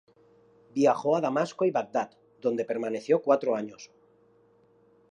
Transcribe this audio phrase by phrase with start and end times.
[0.73, 2.09] Viajó a Damasco y Bagdad,
[2.41, 3.91] donde permaneció cuatro años.